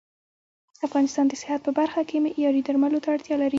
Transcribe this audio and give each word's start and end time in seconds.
افغانستان 0.87 1.25
د 1.27 1.33
صحت 1.41 1.59
په 1.67 1.71
برخه 1.79 2.01
کې 2.09 2.23
معياري 2.25 2.61
درملو 2.65 3.01
ته 3.03 3.07
اړتيا 3.13 3.35
لري 3.41 3.49